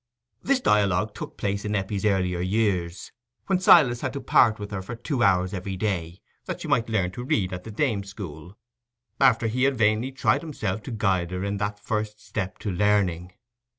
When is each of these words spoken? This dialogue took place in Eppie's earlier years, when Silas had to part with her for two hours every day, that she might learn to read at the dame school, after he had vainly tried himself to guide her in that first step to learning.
This 0.41 0.59
dialogue 0.59 1.13
took 1.13 1.37
place 1.37 1.63
in 1.63 1.75
Eppie's 1.75 2.05
earlier 2.07 2.39
years, 2.41 3.11
when 3.45 3.59
Silas 3.59 4.01
had 4.01 4.13
to 4.13 4.19
part 4.19 4.57
with 4.57 4.71
her 4.71 4.81
for 4.81 4.95
two 4.95 5.21
hours 5.21 5.53
every 5.53 5.77
day, 5.77 6.21
that 6.45 6.59
she 6.61 6.67
might 6.67 6.89
learn 6.89 7.11
to 7.11 7.23
read 7.23 7.53
at 7.53 7.65
the 7.65 7.69
dame 7.69 8.03
school, 8.03 8.57
after 9.19 9.45
he 9.45 9.65
had 9.65 9.77
vainly 9.77 10.11
tried 10.11 10.41
himself 10.41 10.81
to 10.81 10.91
guide 10.91 11.29
her 11.29 11.43
in 11.43 11.57
that 11.57 11.79
first 11.79 12.19
step 12.19 12.57
to 12.57 12.71
learning. 12.71 13.33